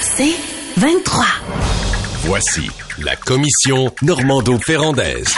[0.00, 0.34] C'est
[0.76, 1.24] 23.
[2.24, 5.34] Voici la commission Normando-Ferrandaise.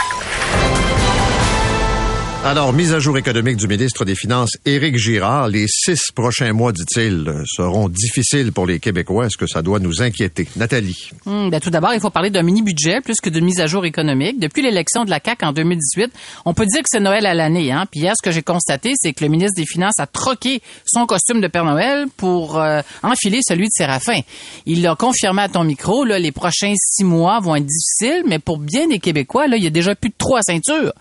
[2.45, 5.47] Alors, mise à jour économique du ministre des Finances, Éric Girard.
[5.47, 9.27] Les six prochains mois, dit-il, seront difficiles pour les Québécois.
[9.27, 10.49] Est-ce que ça doit nous inquiéter?
[10.57, 11.09] Nathalie.
[11.25, 13.85] Hmm, ben, tout d'abord, il faut parler d'un mini-budget plus que de mise à jour
[13.85, 14.41] économique.
[14.41, 16.11] Depuis l'élection de la CAQ en 2018,
[16.43, 17.71] on peut dire que c'est Noël à l'année.
[17.71, 17.85] Hein?
[17.89, 21.05] Puis hier, ce que j'ai constaté, c'est que le ministre des Finances a troqué son
[21.05, 24.19] costume de Père Noël pour euh, enfiler celui de Séraphin.
[24.65, 28.39] Il l'a confirmé à ton micro, là, les prochains six mois vont être difficiles, mais
[28.39, 30.91] pour bien des Québécois, là, il y a déjà plus de trois ceintures.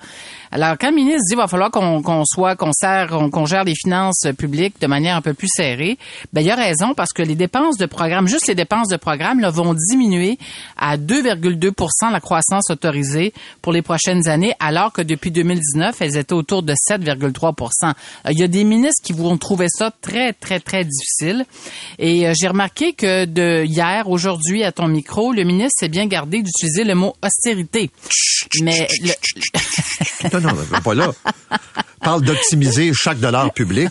[0.54, 3.74] Alors, quand le ministre dit qu'il va falloir qu'on soit, qu'on sert, qu'on gère les
[3.74, 5.96] finances publiques de manière un peu plus serrée,
[6.34, 9.40] ben, il a raison parce que les dépenses de programme, juste les dépenses de programme,
[9.40, 10.38] là, vont diminuer
[10.76, 16.34] à 2,2% la croissance autorisée pour les prochaines années, alors que depuis 2019, elles étaient
[16.34, 17.94] autour de 7,3%
[18.30, 21.46] Il y a des ministres qui vont trouver ça très, très, très difficile.
[21.98, 26.04] Et euh, j'ai remarqué que de hier, aujourd'hui, à ton micro, le ministre s'est bien
[26.04, 27.90] gardé d'utiliser le mot austérité.
[28.60, 30.41] Mais le...
[30.42, 31.10] non, pas là.
[32.00, 33.90] Parle d'optimiser chaque dollar public.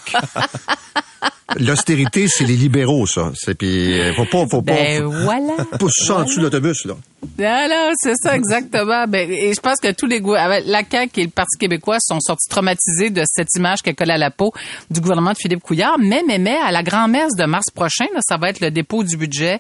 [1.60, 3.32] L'austérité, c'est les libéraux, ça.
[3.36, 4.74] C'est puis euh, faut pas, faut pas.
[4.74, 5.54] Ben voilà.
[5.80, 6.94] Pousse ça en dessous de l'autobus, là.
[7.40, 9.06] Alors, c'est ça exactement.
[9.08, 12.48] Ben, et je pense que tous les la CAQ et le Parti québécois sont sortis
[12.50, 14.54] traumatisés de cette image qui collé à la peau
[14.90, 15.98] du gouvernement de Philippe Couillard.
[16.00, 19.04] Mais, mais, mais, à la grand-messe de mars prochain, là, ça va être le dépôt
[19.04, 19.60] du budget.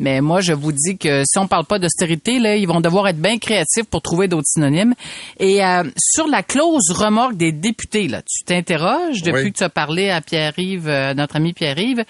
[0.00, 3.06] Mais moi, je vous dis que si on parle pas d'austérité, là, ils vont devoir
[3.08, 4.94] être bien créatifs pour trouver d'autres synonymes.
[5.38, 9.68] Et euh, sur la clause remorque des députés, là, tu t'interroges depuis que tu as
[9.68, 12.04] parlé à Pierre-Yves, euh, notre ami Pierre-Yves.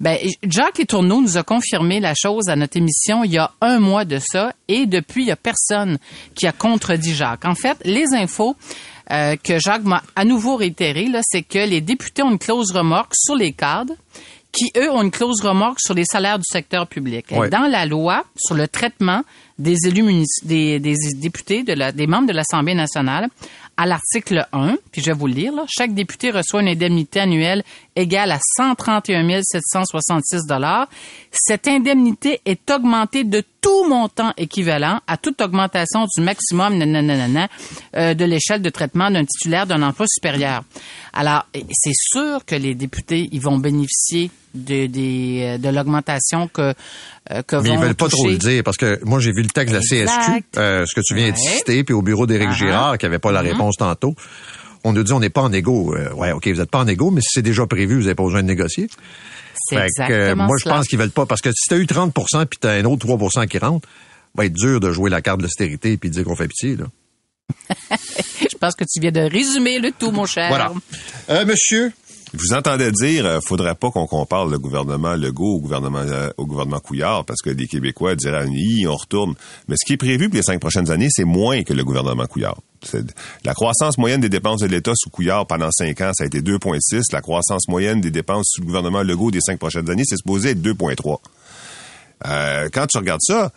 [0.00, 3.78] Ben, Jacques Tourneau nous a confirmé la chose à notre émission il y a un
[3.78, 5.98] mois de ça et depuis, il y a personne
[6.34, 7.44] qui a contredit Jacques.
[7.44, 8.56] En fait, les infos
[9.10, 13.12] euh, que Jacques m'a à nouveau réitéré, c'est que les députés ont une clause remorque
[13.14, 13.94] sur les cadres
[14.58, 17.26] qui, eux, ont une clause remorque sur les salaires du secteur public.
[17.50, 19.22] dans la loi sur le traitement
[19.58, 23.28] des élus des, des députés, de la, des membres de l'Assemblée nationale,
[23.76, 27.20] à l'article 1, puis je vais vous le lire, là, chaque député reçoit une indemnité
[27.20, 27.62] annuelle
[27.98, 30.88] égale à 131 766 dollars.
[31.32, 38.24] Cette indemnité est augmentée de tout montant équivalent à toute augmentation du maximum euh, de
[38.24, 40.62] l'échelle de traitement d'un titulaire d'un emploi supérieur.
[41.12, 46.74] Alors, c'est sûr que les députés, ils vont bénéficier de, de, de l'augmentation que,
[47.30, 49.48] euh, que Mais ils veulent pas trop le dire parce que moi j'ai vu le
[49.48, 52.52] texte de la CSQ, euh, ce que tu viens de citer, puis au bureau d'Éric.
[52.52, 53.52] Girard qui avait pas la mm-hmm.
[53.52, 54.14] réponse tantôt.
[54.84, 55.94] On nous dit on n'est pas en égo.
[55.94, 58.14] Euh, ouais, ok, vous n'êtes pas en égo, mais si c'est déjà prévu, vous n'avez
[58.14, 58.88] pas besoin de négocier.
[59.54, 62.46] C'est exactement Moi, je pense qu'ils veulent pas parce que si tu as eu 30%
[62.46, 63.88] puis tu as un autre 3% qui rentre,
[64.34, 66.76] va être dur de jouer la carte de l'austérité puis de dire qu'on fait pitié
[66.76, 66.86] là.
[68.40, 70.48] je pense que tu viens de résumer le tout, mon cher.
[70.48, 70.72] Voilà.
[71.30, 71.92] Euh, monsieur,
[72.34, 77.24] vous entendez dire, euh, faudrait pas qu'on compare le gouvernement Legault au gouvernement euh, Couillard,
[77.24, 79.34] parce que les Québécois diraient, oui, on retourne.
[79.66, 82.26] Mais ce qui est prévu pour les cinq prochaines années, c'est moins que le gouvernement
[82.26, 82.58] Couillard.
[83.44, 86.40] La croissance moyenne des dépenses de l'État sous Couillard pendant cinq ans, ça a été
[86.40, 87.12] 2,6.
[87.12, 90.50] La croissance moyenne des dépenses sous le gouvernement Legault des cinq prochaines années, c'est supposé
[90.50, 91.18] être 2,3.
[92.26, 93.52] Euh, quand tu regardes ça,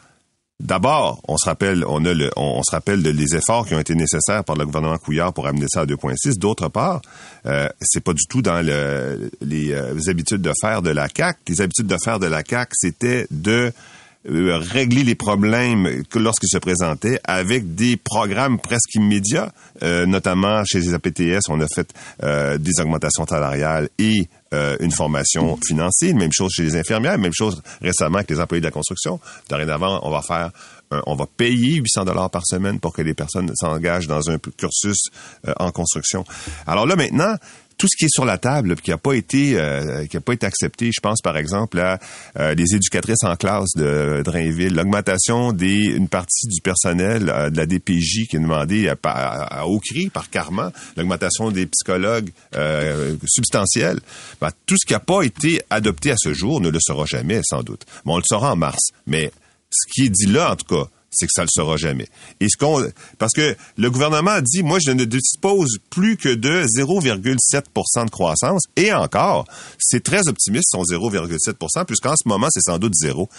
[0.61, 3.79] D'abord, on se rappelle, on a le, on, se rappelle de les efforts qui ont
[3.79, 6.38] été nécessaires par le gouvernement Couillard pour amener ça à 2,6.
[6.38, 7.01] D'autre part,
[7.47, 11.38] euh, c'est pas du tout dans le, les, euh, habitudes de faire de la CAC.
[11.47, 13.73] Les habitudes de faire de la CAC, c'était de
[14.29, 19.51] euh, régler les problèmes lorsqu'ils se présentaient avec des programmes presque immédiats,
[19.81, 21.91] euh, notamment chez les APTS, on a fait
[22.59, 26.16] des augmentations salariales et euh, une formation financière.
[26.16, 29.20] Même chose chez les infirmières, même chose récemment avec les employés de la construction.
[29.49, 30.52] Dorénavant, on va faire
[31.05, 35.08] on va payer 800 dollars par semaine pour que les personnes s'engagent dans un cursus
[35.47, 36.25] euh, en construction.
[36.67, 37.35] Alors là maintenant,
[37.81, 40.33] tout ce qui est sur la table qui n'a pas été euh, qui a pas
[40.33, 40.91] été accepté.
[40.93, 41.97] Je pense par exemple à
[42.37, 47.57] euh, les éducatrices en classe de Drainville, l'augmentation des une partie du personnel euh, de
[47.57, 52.29] la DPJ qui est demandé à, à, haut cri par Carman, l'augmentation des psychologues
[53.25, 53.99] substantielle.
[54.39, 57.41] Ben, tout ce qui n'a pas été adopté à ce jour ne le sera jamais
[57.43, 57.87] sans doute.
[58.05, 59.31] Bon, on le saura en mars, mais
[59.72, 62.08] ce qui est dit là en tout cas c'est que ça le sera jamais.
[62.40, 62.85] Et ce qu'on,
[63.19, 68.09] parce que le gouvernement a dit, moi, je ne dispose plus que de 0,7% de
[68.09, 68.63] croissance.
[68.78, 69.46] Et encore,
[69.78, 73.29] c'est très optimiste, son 0,7 puisqu'en ce moment, c'est sans doute zéro.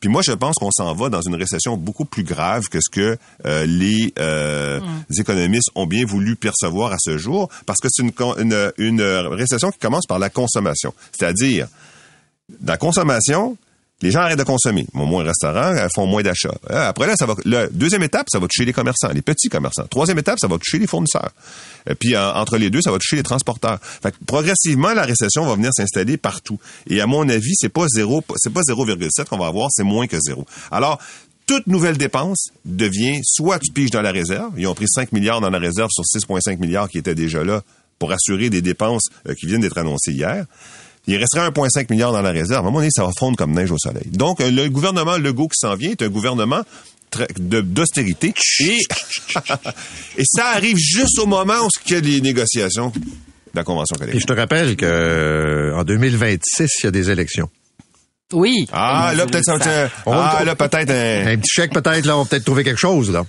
[0.00, 2.90] Puis moi, je pense qu'on s'en va dans une récession beaucoup plus grave que ce
[2.90, 3.16] que
[3.46, 5.20] euh, les, euh, Mm.
[5.20, 9.70] économistes ont bien voulu percevoir à ce jour, parce que c'est une, une, une récession
[9.70, 10.92] qui commence par la consommation.
[11.12, 11.68] C'est-à-dire,
[12.60, 13.56] dans la consommation,
[14.02, 14.86] les gens arrêtent de consommer.
[14.92, 16.54] Vont moins au restaurant, euh, font moins d'achats.
[16.70, 17.34] Euh, Après là, ça va.
[17.44, 19.86] La deuxième étape, ça va toucher les commerçants, les petits commerçants.
[19.88, 21.30] Troisième étape, ça va toucher les fournisseurs.
[21.88, 23.78] Et puis en- entre les deux, ça va toucher les transporteurs.
[23.82, 26.58] Fait que progressivement, la récession va venir s'installer partout.
[26.88, 30.06] Et à mon avis, c'est pas zéro, c'est pas 0,7 qu'on va avoir, c'est moins
[30.06, 30.44] que zéro.
[30.70, 30.98] Alors
[31.46, 35.40] toute nouvelle dépense devient soit tu piges dans la réserve, ils ont pris 5 milliards
[35.40, 37.62] dans la réserve sur 6,5 milliards qui étaient déjà là
[37.98, 40.46] pour assurer des dépenses euh, qui viennent d'être annoncées hier.
[41.06, 42.58] Il resterait 1,5 milliard dans la réserve.
[42.64, 44.06] À un moment donné, ça va fondre comme neige au soleil.
[44.10, 46.62] Donc, euh, le gouvernement Legault qui s'en vient est un gouvernement
[47.38, 48.32] d'austérité.
[48.60, 48.78] Et,
[50.18, 53.00] et ça arrive juste au moment où il y a les négociations de
[53.54, 54.20] la Convention Et collective.
[54.22, 57.48] je te rappelle que euh, en 2026, il y a des élections.
[58.32, 58.66] Oui.
[58.72, 59.92] Ah, là, peut-être ça va être...
[60.06, 61.26] On va- Ah, là, peut-être un...
[61.34, 63.24] Un petit chèque peut-être, là, on va peut-être trouver quelque chose, là.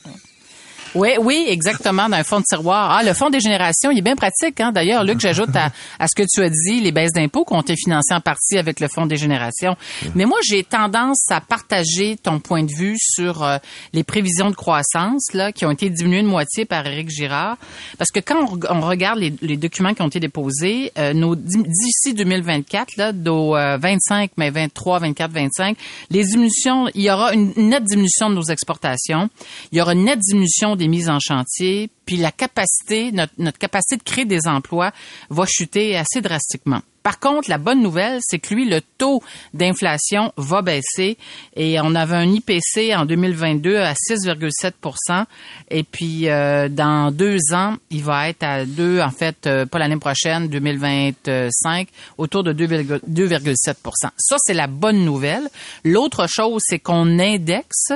[0.96, 2.92] Oui, oui, exactement, dans un fonds de tiroir.
[2.92, 4.62] Ah, le fonds des générations, il est bien pratique.
[4.62, 4.72] Hein?
[4.72, 7.62] D'ailleurs, Luc, j'ajoute à, à ce que tu as dit, les baisses d'impôts qui ont
[7.62, 9.76] été financées en partie avec le fonds des générations.
[10.16, 13.58] Mais moi, j'ai tendance à partager ton point de vue sur euh,
[13.92, 17.58] les prévisions de croissance là, qui ont été diminuées de moitié par Éric Girard.
[17.98, 21.36] Parce que quand on, on regarde les, les documents qui ont été déposés, euh, nos
[21.36, 25.78] d'ici 2024, là, euh, 25, mais 23, 24, 25,
[26.10, 29.30] les diminutions, il y aura une nette diminution de nos exportations.
[29.74, 33.58] Il y aura une nette diminution des mises en chantier, puis la capacité, notre, notre
[33.58, 34.92] capacité de créer des emplois
[35.30, 36.82] va chuter assez drastiquement.
[37.06, 39.22] Par contre, la bonne nouvelle, c'est que lui, le taux
[39.54, 41.20] d'inflation va baisser
[41.56, 45.26] et on avait un IPC en 2022 à 6,7%
[45.70, 49.78] et puis euh, dans deux ans, il va être à 2, en fait, euh, pas
[49.78, 53.76] l'année prochaine, 2025, autour de 2,7%
[54.18, 55.48] Ça, c'est la bonne nouvelle.
[55.84, 57.92] L'autre chose, c'est qu'on indexe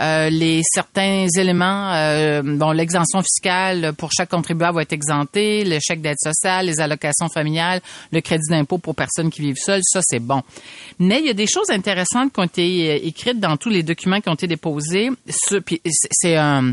[0.00, 5.78] euh, les certains éléments, euh, bon, l'exemption fiscale pour chaque contribuable va être exempté, le
[5.80, 7.80] chèque d'aide sociale, les allocations familiales,
[8.12, 10.42] le crédit d'impôt pour personnes qui vivent seules, ça c'est bon.
[10.98, 13.82] Mais il y a des choses intéressantes qui ont été euh, écrites dans tous les
[13.82, 15.10] documents qui ont été déposés.
[15.28, 16.72] C'est- euh,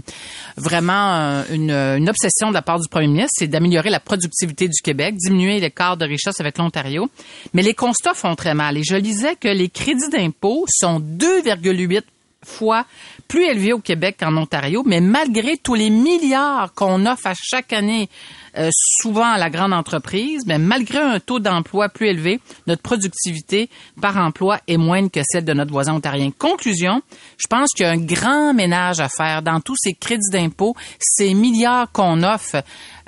[0.58, 4.82] vraiment une, une obsession de la part du premier ministre, c'est d'améliorer la productivité du
[4.82, 7.10] Québec, diminuer l'écart de richesse avec l'Ontario.
[7.54, 8.78] Mais les constats font très mal.
[8.78, 12.02] Et je lisais que les crédits d'impôt sont 2,8
[12.46, 12.86] fois
[13.28, 17.74] plus élevé au Québec qu'en Ontario, mais malgré tous les milliards qu'on offre à chaque
[17.74, 18.10] année,
[18.58, 23.70] euh, souvent à la grande entreprise, mais malgré un taux d'emploi plus élevé, notre productivité
[24.02, 26.32] par emploi est moindre que celle de notre voisin ontarien.
[26.38, 27.02] Conclusion,
[27.38, 30.76] je pense qu'il y a un grand ménage à faire dans tous ces crédits d'impôt,
[31.00, 32.60] ces milliards qu'on offre euh,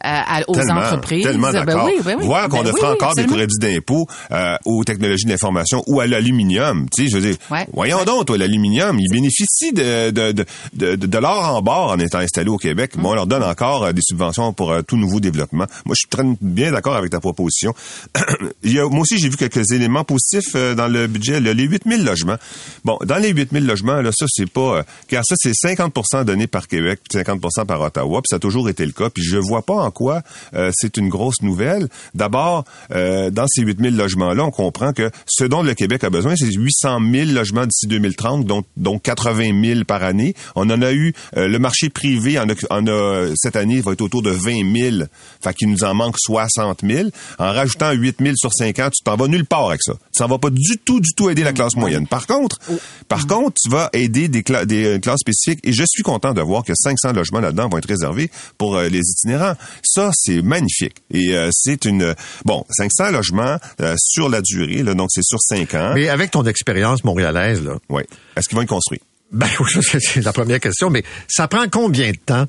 [0.03, 1.23] à- aux Tellement, entreprises.
[1.23, 1.85] Tellement Ben d'accord.
[1.85, 2.25] oui, ben oui.
[2.25, 5.99] Voir qu'on Ben offre oui, oui, encore des crédits d'impôt euh, aux technologies d'information ou
[6.01, 6.87] à l'aluminium.
[6.93, 7.65] Tu sais, je veux dire, Ouais.
[7.73, 11.99] voyons donc, toi, l'aluminium, il bénéficie de, de, de, de, de l'or en bord en
[11.99, 12.95] étant installé au Québec.
[12.97, 15.32] Moi, on leur donne encore euh, des subventions pour euh, tout nouveau développement.
[15.51, 17.73] Moi, je suis très bien d'accord avec ta proposition.
[18.63, 21.39] il y a, moi aussi, j'ai vu quelques éléments positifs euh, dans le budget.
[21.39, 22.37] là, les 8000 logements.
[22.85, 24.77] Bon, dans les 8000 logements, là, ça, c'est pas...
[24.79, 28.39] euh, car ça, c'est 50% donné par Québec, puis 50% par Ottawa, puis ça a
[28.39, 29.09] toujours été le cas.
[29.09, 30.21] Puis je vois pas en quoi
[30.53, 31.87] euh, c'est une grosse nouvelle.
[32.13, 36.35] D'abord, euh, dans ces 8000 logements-là, on comprend que ce dont le Québec a besoin,
[36.35, 40.35] c'est 800 000 logements d'ici 2030, dont, dont 80 000 par année.
[40.55, 43.93] On en a eu, euh, le marché privé en a, en a- cette année va
[43.93, 45.03] être autour de 20 000.
[45.43, 47.09] Fait qu'il nous en manque 60 000.
[47.39, 49.93] En rajoutant 8 000 sur 5 ans, tu t'en vas nulle part avec ça.
[50.11, 52.07] Ça va pas du tout, du tout aider la classe moyenne.
[52.07, 52.59] Par contre,
[53.07, 56.33] par contre, tu vas aider des, cla- des euh, classes spécifiques et je suis content
[56.33, 59.55] de voir que 500 logements là-dedans vont être réservés pour euh, les itinérants.
[59.83, 60.97] Ça, c'est magnifique.
[61.11, 62.15] Et euh, c'est une...
[62.45, 65.91] Bon, 500 logements euh, sur la durée, là, donc c'est sur 5 ans.
[65.95, 68.03] Mais avec ton expérience montréalaise, là, Oui.
[68.35, 69.01] Est-ce qu'ils vont être construits?
[69.31, 69.47] ben,
[69.81, 72.45] c'est la première question, mais ça prend combien de temps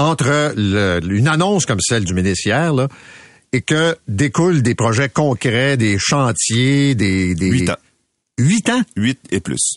[0.00, 2.88] entre le- une annonce comme celle du ministre hier, là,
[3.52, 7.34] et que découlent des projets concrets, des chantiers, des...
[7.34, 7.46] des...
[7.50, 7.76] 8 ans.
[8.38, 8.82] Huit ans?
[8.96, 9.74] 8 et plus.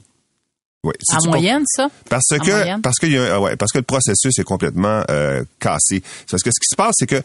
[0.86, 0.94] Oui.
[1.12, 1.89] En moyenne, ça?
[2.10, 2.82] Parce En que moyenne?
[2.82, 6.01] parce que il y a, ah ouais, parce que le processus est complètement euh, cassé.
[6.03, 7.22] C'est Parce que ce qui se passe, c'est que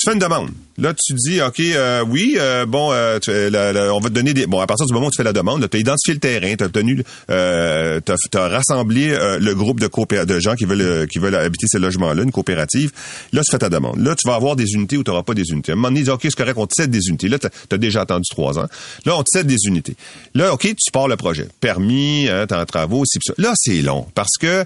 [0.00, 0.48] tu fais une demande.
[0.78, 4.46] Là, tu dis, OK, euh, oui, euh, bon, euh, tu- on va te donner des...
[4.46, 6.54] Bon, à partir du moment où tu fais la demande, tu as identifié le terrain,
[6.56, 7.04] tu as obtenu...
[7.30, 11.66] Euh, as, rassemblé euh, le groupe de, de gens qui veulent euh, qui veulent habiter
[11.68, 12.92] ces logements-là, une coopérative.
[13.34, 13.98] Là, tu fais ta demande.
[13.98, 15.72] Là, tu vas avoir des unités ou tu n'auras pas des unités.
[15.72, 17.28] À un moment donné, ils disent, OK, c'est correct, on te cède des unités.
[17.28, 18.68] Là, tu as, déjà attendu trois ans.
[19.04, 19.96] Là, on te cède des unités.
[20.34, 21.46] Là, OK, tu pars le projet.
[21.60, 23.34] Permis, hein, t'as en travaux, pis ça.
[23.36, 24.64] Là, c'est long parce que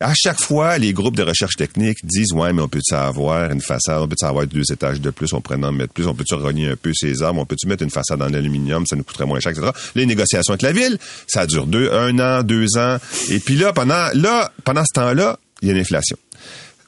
[0.00, 3.62] à chaque fois, les groupes de recherche technique disent ouais, mais on peut-tu avoir une
[3.62, 6.34] façade, on peut-tu avoir deux étages de plus, on pourrait en mettre plus, on peut-tu
[6.34, 9.24] rogner un peu ces arbres, on peut-tu mettre une façade en aluminium, ça nous coûterait
[9.24, 9.70] moins cher, etc.
[9.94, 12.98] Les négociations avec la ville, ça dure deux, un an, deux ans,
[13.30, 16.18] et puis là, pendant là, pendant ce temps-là, il y a l'inflation.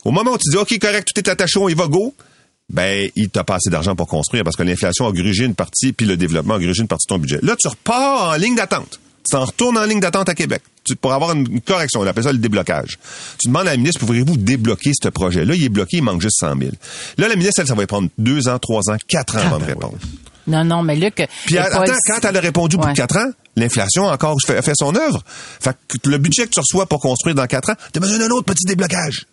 [0.04, 2.14] Au moment où tu dis ok, correct, tout est attaché, on y va go.
[2.70, 5.94] Ben, il t'a pas assez d'argent pour construire parce que l'inflation a grugé une partie,
[5.94, 7.38] puis le développement a grugé une partie de ton budget.
[7.40, 9.00] Là, tu repars en ligne d'attente.
[9.26, 12.00] Tu t'en retournes en ligne d'attente à Québec tu, pour avoir une, une correction.
[12.00, 12.99] On appelle ça le déblocage.
[13.38, 15.54] Tu demandes à la ministre, pourriez-vous débloquer ce projet-là?
[15.54, 16.71] Il est bloqué, il manque juste 100 000.
[17.18, 19.59] Là, la ministre, elle, ça va y prendre deux ans, trois ans, quatre ans avant
[19.59, 19.99] de répondre.
[20.47, 21.23] Non, non, mais Luc.
[21.45, 22.92] Puis attends, quand elle a répondu au bout Ouais.
[22.92, 25.23] de quatre ans, l'inflation a encore fait, fait son œuvre.
[25.61, 28.30] Fait que le budget que tu reçois pour construire dans quatre ans, t'as besoin d'un
[28.30, 29.26] autre petit déblocage.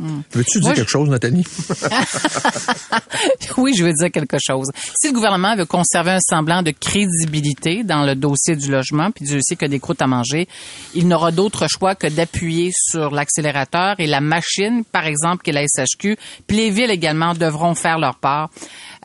[0.00, 1.44] Veux-tu dire Moi, je- quelque chose, Nathalie?
[3.56, 4.68] oui, je veux dire quelque chose.
[5.00, 9.24] Si le gouvernement veut conserver un semblant de crédibilité dans le dossier du logement, puis
[9.24, 10.46] Dieu sait que des croûtes à manger,
[10.94, 15.54] il n'aura d'autre choix que d'appuyer sur l'accélérateur et la machine, par exemple, qui est
[15.54, 18.50] la SHQ, puis les villes également devront faire leur part.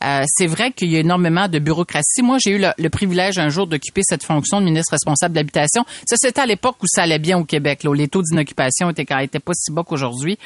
[0.04, 2.22] Euh, c'est vrai qu'il y a énormément de bureaucratie.
[2.22, 5.40] Moi, j'ai eu le, le privilège un jour d'occuper cette fonction de ministre responsable de
[5.40, 5.86] l'habitation.
[6.08, 7.84] Ça, c'était à l'époque où ça allait bien au Québec.
[7.84, 10.38] Là, où les taux d'inoccupation étaient, étaient pas si bas qu'aujourd'hui.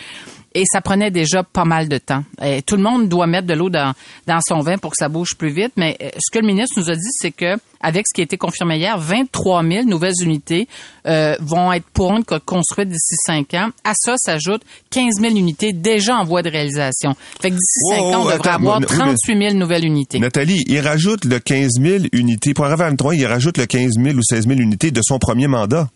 [0.54, 2.24] Et ça prenait déjà pas mal de temps.
[2.44, 3.94] Et tout le monde doit mettre de l'eau dans,
[4.26, 5.74] dans son vin pour que ça bouge plus vite.
[5.78, 8.24] Mais euh, ce que le ministre nous a dit, c'est que avec ce qui a
[8.24, 10.68] été confirmé hier, 23 000 nouvelles unités
[11.06, 13.70] euh, vont être être construites d'ici 5 ans.
[13.84, 17.16] À ça s'ajoutent 15 000 unités déjà en voie de réalisation.
[17.42, 20.20] Fait que d'ici Wow, 5 ans, on devrait avoir oui, mais- 38 000 nouvelles unités.
[20.20, 22.54] Nathalie, il rajoute le 15 000 unités.
[22.54, 25.20] Pour arriver à 23, il rajoute le 15 000 ou 16 000 unités de son
[25.20, 25.90] premier mandat.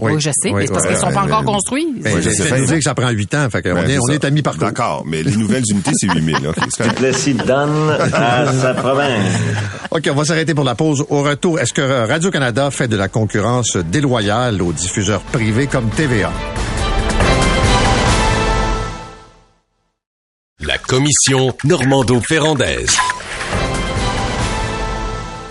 [0.00, 1.88] Oui, je sais, mais c'est parce qu'ils sont pas encore construits.
[2.00, 2.60] Ben, Oui, je sais.
[2.66, 3.48] dire que ça prend huit ans.
[3.50, 4.12] Fait qu'on Ben, est, c'est on ça.
[4.14, 4.60] est amis partout.
[4.60, 6.38] D'accord, mais les nouvelles unités, c'est 8 000.
[6.50, 6.96] OK, c'est correct.
[6.98, 9.32] Plessis donne à sa province.
[9.90, 11.04] OK, on va s'arrêter pour la pause.
[11.10, 16.30] Au retour, est-ce que Radio-Canada fait de la concurrence déloyale aux diffuseurs privés comme TVA?
[20.60, 22.96] La commission Normando-Ferrandaise.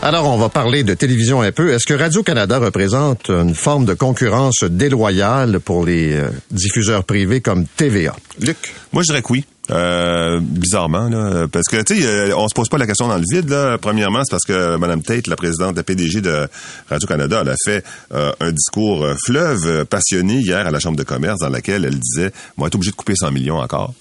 [0.07, 1.73] Alors, on va parler de télévision un peu.
[1.73, 7.65] Est-ce que Radio-Canada représente une forme de concurrence déloyale pour les euh, diffuseurs privés comme
[7.65, 8.15] TVA?
[8.39, 8.55] Luc?
[8.93, 9.43] Moi, je dirais que oui.
[9.69, 13.17] Euh, bizarrement, là, parce que tu sais, euh, on se pose pas la question dans
[13.17, 13.49] le vide.
[13.49, 13.77] Là.
[13.77, 16.47] Premièrement, c'est parce que Mme Tate, la présidente de la PDG de
[16.89, 17.83] Radio Canada, elle a fait
[18.13, 22.31] euh, un discours fleuve passionné hier à la Chambre de commerce, dans laquelle elle disait,
[22.57, 23.93] on va être obligé de couper 100 millions encore.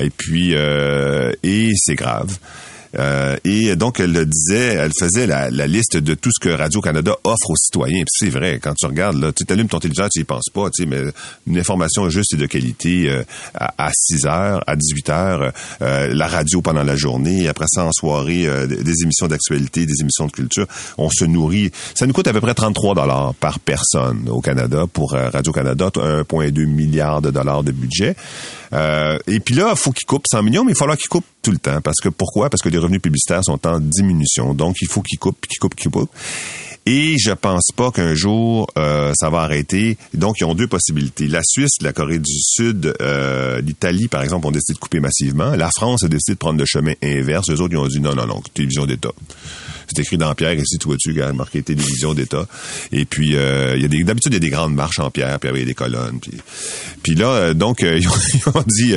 [0.00, 2.36] Et puis, euh, et c'est grave.
[2.98, 6.52] Euh, et donc, elle le disait, elle faisait la, la liste de tout ce que
[6.52, 8.02] Radio-Canada offre aux citoyens.
[8.08, 10.82] C'est vrai, quand tu regardes, là, tu allumes ton téléviseur, tu y penses pas, tu
[10.82, 11.02] sais, mais
[11.46, 13.22] une information juste et de qualité euh,
[13.54, 17.84] à, à 6 heures, à 18 heures, euh, la radio pendant la journée, après ça,
[17.84, 20.66] en soirée, euh, des, émissions d'actualité, des émissions de culture.
[20.98, 21.70] On se nourrit.
[21.94, 25.90] Ça nous coûte à peu près 33 dollars par personne au Canada pour euh, Radio-Canada,
[25.94, 28.16] 1,2 milliard de dollars de budget.
[29.28, 31.24] Et puis là, il faut qu'ils coupent 100 millions, mais il va falloir qu'ils coupent
[31.42, 31.80] tout le temps.
[31.80, 32.50] Parce que pourquoi?
[32.50, 34.54] Parce que les revenus publicitaires sont en diminution.
[34.54, 36.10] Donc, il faut qu'ils coupent, qu'ils coupent, qu'ils coupent.
[36.86, 39.96] Et je pense pas qu'un jour euh, ça va arrêter.
[40.12, 41.28] Donc, ils ont deux possibilités.
[41.28, 45.56] La Suisse, la Corée du Sud, euh, l'Italie, par exemple, ont décidé de couper massivement.
[45.56, 47.48] La France a décidé de prendre le chemin inverse.
[47.48, 49.12] Les autres, ils ont dit non, non, non, télévision d'État.
[49.86, 52.46] C'est écrit dans pierre ici, tu vois-tu, gars, marqué télévision d'État.
[52.92, 55.62] Et puis, euh, d'habitude, il y a des grandes marches en pierre, puis il y
[55.62, 56.20] a des colonnes.
[57.02, 58.94] Puis, là, donc, ils, ont, dit,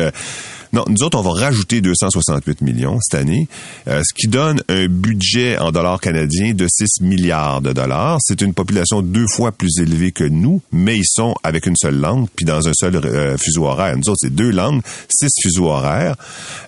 [0.87, 3.47] nous autres, on va rajouter 268 millions cette année,
[3.87, 8.17] euh, ce qui donne un budget en dollars canadiens de 6 milliards de dollars.
[8.21, 11.99] C'est une population deux fois plus élevée que nous, mais ils sont avec une seule
[11.99, 13.97] langue, puis dans un seul euh, fuseau horaire.
[13.97, 16.15] Nous autres, c'est deux langues, six fuseaux horaires.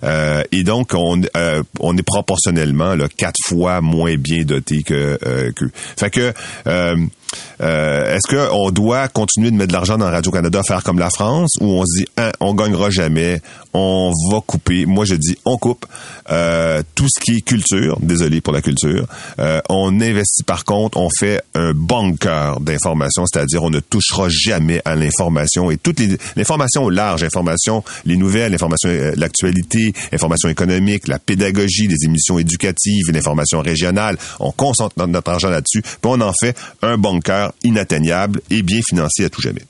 [0.03, 1.21] Euh, et donc, on,
[1.79, 5.19] on est proportionnellement quatre fois moins bien doté que.
[5.97, 6.33] Fait que...
[7.61, 11.51] Euh, Est-ce qu'on doit continuer de mettre de l'argent dans Radio-Canada, faire comme la France,
[11.61, 13.41] ou on se dit, hein, on gagnera jamais,
[13.73, 14.85] on va couper?
[14.85, 15.85] Moi, je dis, on coupe
[16.31, 17.97] euh, tout ce qui est culture.
[18.01, 19.05] Désolé pour la culture.
[19.39, 24.81] Euh, on investit par contre, on fait un bunker d'informations, c'est-à-dire on ne touchera jamais
[24.85, 30.49] à l'information et toutes les l'information au large, information, les nouvelles, l'information, euh, l'actualité, l'information
[30.49, 34.17] économique, la pédagogie, les émissions éducatives, l'information régionale.
[34.39, 37.18] On concentre notre argent là-dessus, puis on en fait un bunker
[37.63, 39.63] inatteignable et bien financé à tout jamais.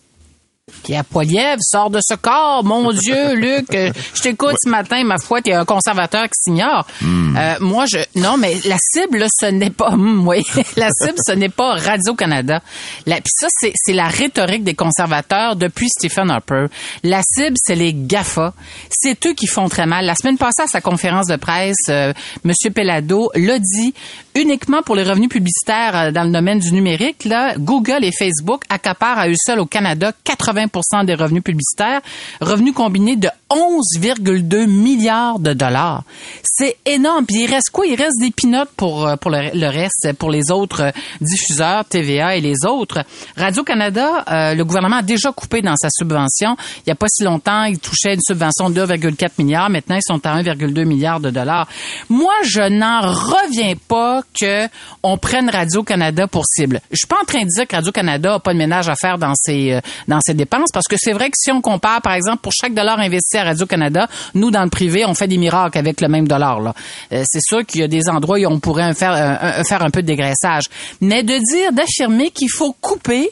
[0.84, 2.64] Pierre Poilievre sort de ce corps.
[2.64, 6.86] Mon Dieu, Luc, euh, je t'écoute ce matin, ma foi, t'es un conservateur qui s'ignore.
[7.02, 7.36] Hmm.
[7.38, 7.98] Euh, moi, je...
[8.16, 9.90] Non, mais la cible, là, ce n'est pas...
[9.90, 10.44] Hum, oui,
[10.76, 12.62] la cible, ce n'est pas Radio-Canada.
[13.06, 13.16] La...
[13.18, 16.68] Puis ça, c'est, c'est la rhétorique des conservateurs depuis Stephen Harper.
[17.04, 18.54] La cible, c'est les GAFA.
[18.90, 20.06] C'est eux qui font très mal.
[20.06, 22.14] La semaine passée, à sa conférence de presse, euh,
[22.46, 22.74] M.
[22.74, 23.94] Pellado l'a dit,
[24.40, 28.64] uniquement pour les revenus publicitaires euh, dans le domaine du numérique, là, Google et Facebook
[28.70, 32.02] accaparent à eux seuls au Canada 80 des revenus publicitaires,
[32.42, 36.04] revenus combinés de 11,2 milliards de dollars.
[36.44, 37.26] C'est énorme.
[37.26, 37.86] Puis il reste quoi?
[37.88, 40.92] Il reste des pinottes pour, euh, pour le, reste, pour les autres euh,
[41.22, 43.04] diffuseurs, TVA et les autres.
[43.38, 46.56] Radio-Canada, euh, le gouvernement a déjà coupé dans sa subvention.
[46.78, 49.70] Il n'y a pas si longtemps, il touchait une subvention de 2,4 milliards.
[49.70, 51.68] Maintenant, ils sont à 1,2 milliard de dollars.
[52.10, 54.68] Moi, je n'en reviens pas que
[55.02, 56.82] on prenne Radio-Canada pour cible.
[56.92, 59.18] Je suis pas en train de dire que Radio-Canada a pas de ménage à faire
[59.18, 62.14] dans ses, euh, dans ses dépenses parce que c'est vrai que si on compare, par
[62.14, 66.02] exemple, pour chaque dollar investi Radio-Canada, nous, dans le privé, on fait des miracles avec
[66.02, 66.60] le même dollar.
[66.60, 66.74] Là.
[67.12, 69.90] Euh, c'est sûr qu'il y a des endroits où on pourrait faire, un, faire un
[69.90, 70.66] peu de dégraissage.
[71.02, 73.32] Mais de dire, d'affirmer qu'il faut couper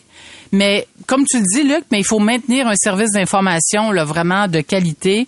[0.51, 4.47] mais comme tu le dis, Luc, mais il faut maintenir un service d'information là, vraiment
[4.47, 5.27] de qualité.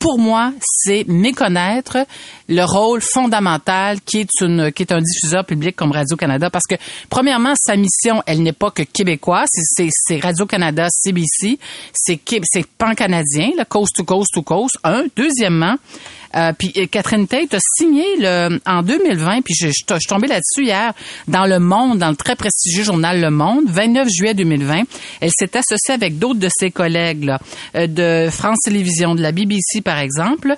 [0.00, 1.98] Pour moi, c'est méconnaître
[2.48, 6.66] le rôle fondamental qui est une qui est un diffuseur public comme Radio Canada parce
[6.66, 6.74] que
[7.10, 11.58] premièrement sa mission elle n'est pas que québécois c'est Radio Canada CBC
[11.92, 14.78] c'est c'est pan canadien le coast to coast to coast.
[14.84, 15.04] Un.
[15.14, 15.76] Deuxièmement
[16.36, 20.28] euh, puis euh, Catherine Tate a signé le, en 2020, puis je, je, je suis
[20.28, 20.92] là-dessus hier,
[21.26, 24.82] dans Le Monde, dans le très prestigieux journal Le Monde, 29 juillet 2020.
[25.20, 27.32] Elle s'est associée avec d'autres de ses collègues
[27.74, 30.56] euh, de France Télévisions, de la BBC par exemple,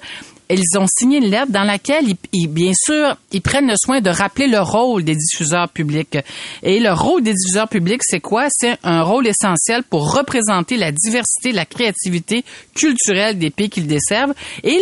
[0.54, 4.00] ils ont signé une lettre dans laquelle, ils, ils, bien sûr, ils prennent le soin
[4.00, 6.18] de rappeler le rôle des diffuseurs publics.
[6.62, 8.46] Et le rôle des diffuseurs publics, c'est quoi?
[8.50, 12.44] C'est un rôle essentiel pour représenter la diversité, la créativité
[12.74, 14.34] culturelle des pays qu'ils desservent.
[14.62, 14.78] Et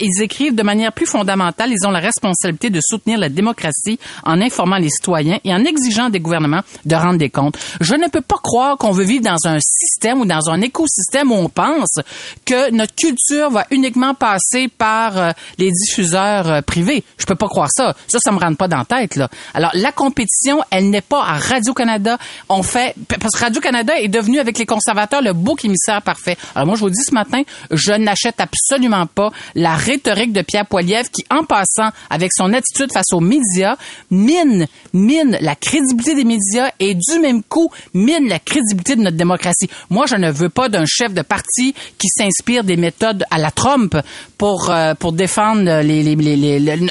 [0.00, 4.40] ils, écrivent de manière plus fondamentale, ils ont la responsabilité de soutenir la démocratie en
[4.40, 7.58] informant les citoyens et en exigeant des gouvernements de rendre des comptes.
[7.80, 11.32] Je ne peux pas croire qu'on veut vivre dans un système ou dans un écosystème
[11.32, 11.98] où on pense
[12.44, 17.04] que notre culture va uniquement passer par euh, les diffuseurs euh, privés.
[17.18, 17.94] Je peux pas croire ça.
[18.08, 19.28] Ça, ça me rentre pas dans la tête, là.
[19.54, 22.18] Alors, la compétition, elle n'est pas à Radio-Canada.
[22.48, 26.36] On fait, parce que Radio-Canada est devenu, avec les conservateurs, le bouc émissaire parfait.
[26.54, 30.66] Alors, moi, je vous dis ce matin, je n'achète absolument pas la rhétorique de Pierre
[30.66, 33.76] Poilievre qui, en passant, avec son attitude face aux médias,
[34.10, 39.16] mine, mine la crédibilité des médias et du même coup, mine la crédibilité de notre
[39.16, 39.68] démocratie.
[39.90, 43.50] Moi, je ne veux pas d'un chef de parti qui s'inspire des méthodes à la
[43.50, 43.96] Trump
[44.38, 45.62] pour, euh, pour défendre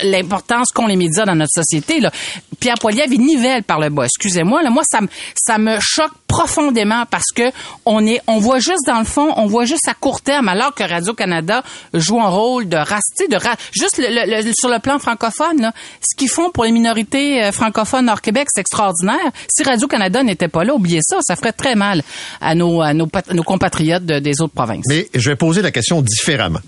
[0.03, 2.01] l'importance qu'ont les médias dans notre société.
[2.01, 2.11] Là.
[2.59, 4.05] Pierre Poilievre, il nivelle par le bas.
[4.05, 7.43] Excusez-moi, là, moi, ça me, ça me choque profondément parce que
[7.85, 10.73] on est, on voit juste dans le fond, on voit juste à court terme, alors
[10.73, 14.79] que Radio Canada joue un rôle de raster, de ra juste le, le, sur le
[14.79, 19.31] plan francophone, là, ce qu'ils font pour les minorités euh, francophones hors Québec, c'est extraordinaire.
[19.47, 22.03] Si Radio Canada n'était pas là, oubliez ça, ça ferait très mal
[22.41, 23.07] à nos, à nos,
[23.45, 24.85] compatriotes de, des autres provinces.
[24.87, 26.59] Mais je vais poser la question différemment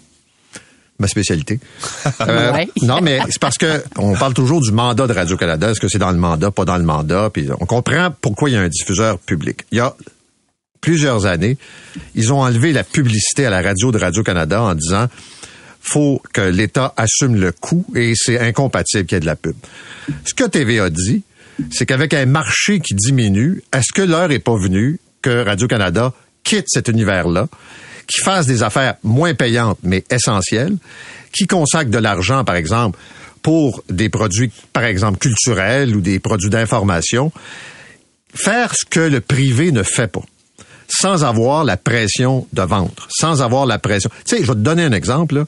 [1.02, 1.60] ma spécialité.
[2.22, 2.70] Euh, ouais.
[2.84, 5.72] Non, mais c'est parce que on parle toujours du mandat de Radio-Canada.
[5.72, 7.30] Est-ce que c'est dans le mandat, pas dans le mandat?
[7.34, 9.66] Puis on comprend pourquoi il y a un diffuseur public.
[9.72, 9.96] Il y a
[10.82, 11.58] plusieurs années,
[12.16, 15.08] ils ont enlevé la publicité à la radio de Radio-Canada en disant
[15.82, 19.56] faut que l'État assume le coût et c'est incompatible qu'il y ait de la pub.
[20.26, 21.24] Ce que TVA dit,
[21.72, 26.66] c'est qu'avec un marché qui diminue, est-ce que l'heure est pas venue que Radio-Canada quitte
[26.68, 27.48] cet univers-là?
[28.08, 30.76] Qui fassent des affaires moins payantes, mais essentielles,
[31.32, 33.00] qui consacrent de l'argent, par exemple,
[33.42, 37.32] pour des produits, par exemple, culturels ou des produits d'information,
[38.34, 40.22] faire ce que le privé ne fait pas
[41.00, 44.10] sans avoir la pression de vendre, sans avoir la pression.
[44.26, 45.46] Tu sais, je vais te donner un exemple.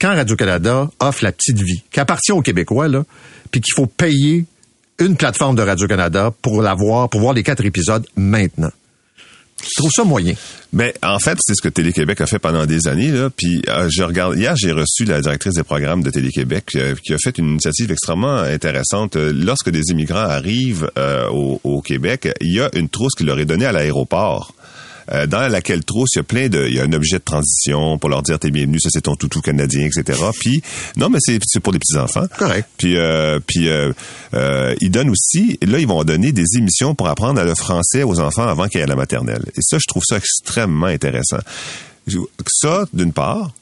[0.00, 3.04] Quand Radio-Canada offre la petite vie, qui appartient aux Québécois, là,
[3.50, 4.44] puis qu'il faut payer
[4.98, 8.70] une plateforme de Radio-Canada pour l'avoir, pour voir les quatre épisodes maintenant.
[9.62, 10.34] Je trouve ça moyen?
[10.72, 13.12] Mais en fait, c'est ce que Télé-Québec a fait pendant des années.
[13.36, 14.36] Puis euh, je regarde.
[14.38, 17.90] Hier, j'ai reçu la directrice des programmes de Télé-Québec euh, qui a fait une initiative
[17.90, 19.16] extrêmement intéressante.
[19.16, 23.46] Lorsque des immigrants arrivent euh, au, Québec, il y a une trousse qui leur est
[23.46, 24.52] donnée à l'aéroport.
[25.12, 27.24] Euh, dans laquelle trousse, il y a plein de, il y a un objet de
[27.24, 30.20] transition pour leur dire t'es bienvenu, ça c'est ton toutou canadien, etc.
[30.38, 30.62] Puis
[30.96, 32.26] non, mais c'est pour les petits enfants.
[32.36, 32.68] Correct.
[32.76, 33.92] Puis euh, puis euh,
[34.34, 38.20] euh, ils donnent aussi, là ils vont donner des émissions pour apprendre le français aux
[38.20, 39.44] enfants avant qu'ils aient la maternelle.
[39.56, 41.38] Et ça, je trouve ça extrêmement intéressant.
[42.46, 43.52] Ça, d'une part.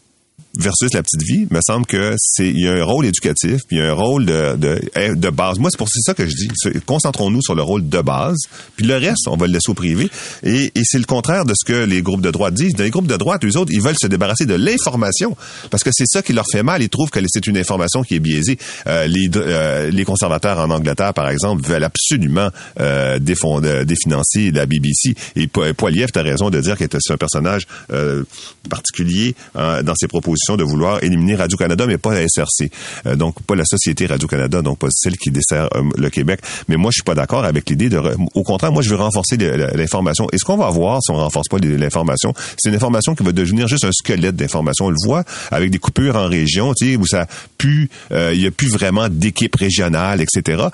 [0.58, 3.76] Versus la petite vie, me semble que c'est il y a un rôle éducatif, puis
[3.76, 5.58] il y a un rôle de de, eh, de base.
[5.58, 6.48] Moi, c'est pour c'est ça que je dis.
[6.56, 8.36] C'est- Concentrons-nous sur le rôle de base,
[8.76, 10.08] puis le reste, on va le laisser au privé.
[10.42, 12.76] Et, et c'est le contraire de ce que les groupes de droite disent.
[12.78, 15.36] Les groupes de droite, eux autres, ils veulent se débarrasser de l'information
[15.70, 16.82] parce que c'est ça qui leur fait mal.
[16.82, 18.58] Ils trouvent que c'est une information qui est biaisée.
[18.86, 24.66] Euh, les, euh, les conservateurs en Angleterre, par exemple, veulent absolument euh, euh, définancer la
[24.66, 25.14] BBC.
[25.34, 28.22] Et Po- Poiliev, tu as raison de dire qu'il était un personnage euh,
[28.68, 32.70] particulier hein, dans ses propositions de vouloir éliminer Radio-Canada, mais pas la SRC.
[33.06, 36.40] Euh, donc, pas la Société Radio-Canada, donc pas celle qui dessert euh, le Québec.
[36.68, 38.00] Mais moi, je suis pas d'accord avec l'idée de...
[38.34, 40.28] Au contraire, moi, je veux renforcer l'information.
[40.32, 43.32] Et ce qu'on va voir si on renforce pas l'information, c'est une information qui va
[43.32, 44.86] devenir juste un squelette d'information.
[44.86, 47.26] On le voit avec des coupures en région, tu sais, où ça
[47.58, 50.64] pue, euh, il y a plus vraiment d'équipe régionale, etc.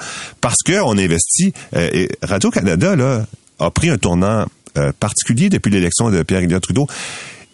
[0.40, 1.52] Parce que on investit...
[1.74, 3.24] et Radio-Canada, là,
[3.58, 4.46] a pris un tournant
[4.98, 6.86] particulier depuis l'élection de Pierre Elliott Trudeau.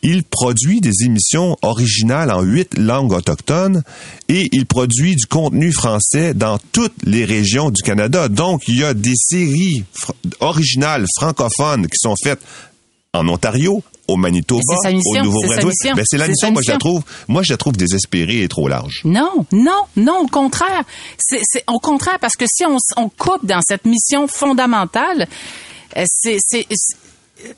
[0.03, 3.83] Il produit des émissions originales en huit langues autochtones
[4.29, 8.29] et il produit du contenu français dans toutes les régions du Canada.
[8.29, 12.41] Donc, il y a des séries fr- originales francophones qui sont faites
[13.15, 15.65] en Ontario, au Manitoba, c'est mission, au c'est Nouveau-Brunswick.
[15.67, 15.95] mission.
[15.97, 18.49] Ben, c'est la C'est mission, moi je la trouve, moi je la trouve désespérée et
[18.49, 19.01] trop large.
[19.05, 20.85] Non, non, non, au contraire.
[21.19, 25.27] C'est, c'est au contraire parce que si on, coupe dans cette mission fondamentale,
[25.97, 26.97] euh, c'est, c'est, c'est-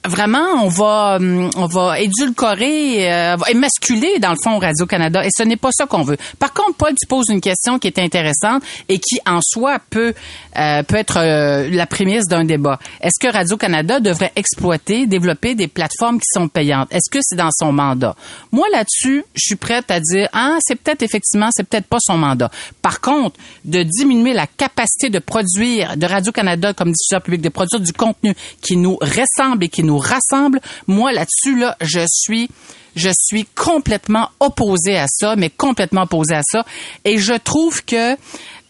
[0.07, 1.19] vraiment on va
[1.57, 5.87] on va édulcorer, euh, émasculer dans le fond Radio Canada et ce n'est pas ça
[5.87, 6.17] qu'on veut.
[6.39, 10.15] Par contre, Paul, tu poses une question qui est intéressante et qui en soi peut
[10.59, 12.79] euh, peut être euh, la prémisse d'un débat.
[13.01, 16.93] Est-ce que Radio Canada devrait exploiter, développer des plateformes qui sont payantes?
[16.93, 18.17] Est-ce que c'est dans son mandat?
[18.53, 22.19] Moi là-dessus, je suis prête à dire ah c'est peut-être effectivement c'est peut-être pas son
[22.19, 22.51] mandat.
[22.83, 27.49] Par contre, de diminuer la capacité de produire de Radio Canada comme diffuseur public de
[27.49, 32.51] produire du contenu qui nous ressemble et qui nous rassemble, moi là-dessus là, je suis
[32.97, 36.65] je suis complètement opposé à ça, mais complètement opposé à ça.
[37.05, 38.17] Et je trouve que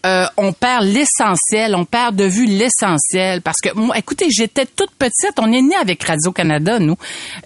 [0.06, 3.42] euh, on perd l'essentiel, on perd de vue l'essentiel.
[3.42, 6.96] Parce que moi, écoutez, j'étais toute petite, on est né avec Radio Canada, nous.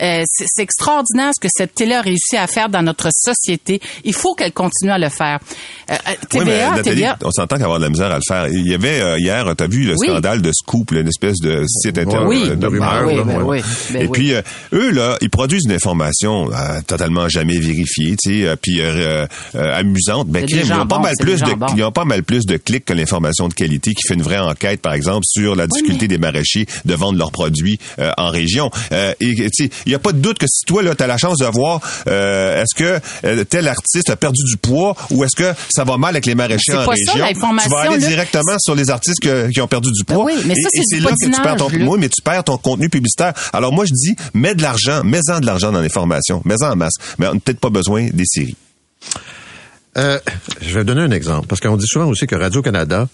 [0.00, 3.80] Euh, c'est extraordinaire ce que cette télé a réussi à faire dans notre société.
[4.04, 5.38] Il faut qu'elle continue à le faire.
[5.90, 7.18] Euh, euh, Oui, mais TVA, Nathalie, TVA.
[7.24, 8.48] on s'entend qu'avoir de la misère à le faire.
[8.48, 10.06] Il y avait euh, hier, tu as vu le Oui.
[10.08, 12.48] scandale de Scoop, une espèce de site internet Oui.
[12.48, 13.60] de de rumeurs, oui, là, ben ouais.
[13.62, 18.16] oui, ben Et puis euh, eux là, ils produisent une information euh, totalement jamais vérifiée,
[18.16, 20.28] tu sais, euh, puis euh, euh, amusante.
[20.28, 22.92] Ben, ils ont pas mal plus de, ils ont pas mal plus de clics que
[22.92, 26.66] l'information de qualité qui fait une vraie enquête, par exemple, sur la difficulté des maraîchers
[26.84, 28.70] de vendre leurs produits euh, en région.
[28.92, 31.16] Euh, et tu il y a pas de doute que si toi là, t'as la
[31.18, 35.36] chance de voir, euh, est-ce que euh, tel artiste a perdu du poids ou est-ce
[35.36, 37.18] que ça va mal avec les maraîchers en pas région, ça,
[37.64, 38.08] tu vas aller là.
[38.08, 40.24] directement sur les artistes que- qui ont perdu du poids.
[40.26, 42.44] Ben oui, mais ça, Et- c'est là que tu perds ton oui, mais tu perds
[42.44, 43.32] ton contenu publicitaire.
[43.52, 46.94] Alors moi, je dis, mets de l'argent, mets-en de l'argent dans l'information, mets-en en masse.
[47.18, 48.56] Mais on n'a peut-être pas besoin des séries.
[49.96, 50.18] Euh,
[50.60, 53.08] je vais donner un exemple, parce qu'on dit souvent aussi que Radio-Canada,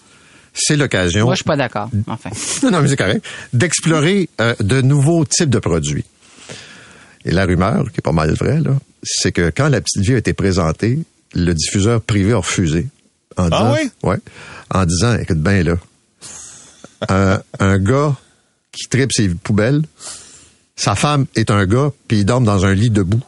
[0.53, 1.25] c'est l'occasion...
[1.25, 1.89] Moi, je suis pas d'accord.
[2.07, 2.29] Enfin.
[2.63, 3.25] non, non, mais c'est correct.
[3.53, 6.05] D'explorer euh, de nouveaux types de produits.
[7.23, 8.71] Et la rumeur, qui est pas mal vraie, là,
[9.03, 10.99] c'est que quand la petite vie a été présentée,
[11.33, 12.87] le diffuseur privé a refusé.
[13.37, 13.91] En Ah disant, oui?
[14.03, 14.17] Ouais.
[14.73, 15.75] En disant, écoute bien là,
[17.09, 18.15] un, un gars
[18.71, 19.83] qui tripe ses poubelles,
[20.75, 23.21] sa femme est un gars, puis il dort dans un lit debout.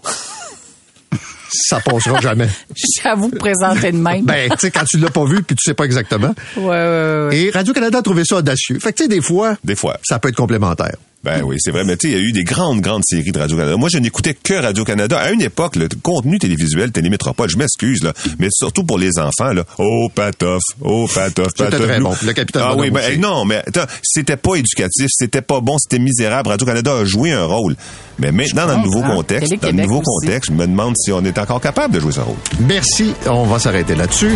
[1.53, 2.47] Ça passera jamais.
[3.03, 4.25] J'avoue présenter de même.
[4.25, 6.33] Ben, tu sais, quand tu l'as pas vu, puis tu sais pas exactement.
[6.57, 7.37] ouais, ouais, ouais.
[7.37, 8.79] Et Radio-Canada a trouvé ça audacieux.
[8.79, 9.97] Fait que, tu sais, des fois, Des fois.
[10.03, 10.95] ça peut être complémentaire.
[11.23, 11.83] Ben oui, c'est vrai.
[11.85, 13.77] Mais tu sais, il y a eu des grandes, grandes séries de Radio-Canada.
[13.77, 15.17] Moi, je n'écoutais que Radio-Canada.
[15.17, 19.53] À une époque, le contenu télévisuel, Télémétropole, je m'excuse, là, mais surtout pour les enfants,
[19.53, 19.63] là.
[19.77, 21.87] Oh, Patoff, oh, Patoff, C'était Patoff.
[21.87, 22.15] très Nous- bon.
[22.25, 25.99] Le Capitaine Ah oui, ben, non, mais attends, c'était pas éducatif, c'était pas bon, c'était
[26.03, 26.49] misérable.
[26.49, 27.75] Radio-Canada a joué un rôle.
[28.19, 30.27] Mais maintenant, dans le nouveau contexte, dans le nouveau aussi.
[30.27, 32.35] contexte, je me demande si on est encore capable de jouer ce rôle.
[32.59, 33.13] Merci.
[33.27, 34.35] On va s'arrêter là-dessus.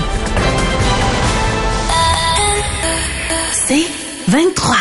[3.68, 3.86] C'est
[4.30, 4.76] 23.